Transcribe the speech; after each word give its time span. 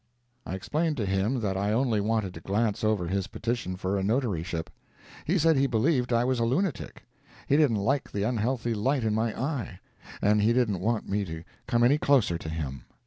I 0.47 0.55
explained 0.55 0.97
to 0.97 1.05
him 1.05 1.41
that 1.41 1.55
I 1.55 1.71
only 1.73 2.01
wanted 2.01 2.33
to 2.33 2.39
glance 2.39 2.83
over 2.83 3.05
his 3.07 3.27
petition 3.27 3.75
for 3.75 3.99
a 3.99 4.03
notaryship. 4.03 4.71
He 5.25 5.37
said 5.37 5.55
he 5.57 5.67
believed 5.67 6.11
I 6.11 6.23
was 6.23 6.39
a 6.39 6.43
lunatic—he 6.43 7.55
didn't 7.55 7.75
like 7.77 8.11
the 8.11 8.23
unhealthy 8.23 8.73
light 8.73 9.03
in 9.03 9.13
my 9.13 9.39
eye, 9.39 9.79
and 10.19 10.41
he 10.41 10.53
didn't 10.53 10.79
want 10.79 11.07
me 11.07 11.23
to 11.25 11.43
come 11.67 11.83
any 11.83 11.99
closer 11.99 12.39
to 12.39 12.49
him. 12.49 12.85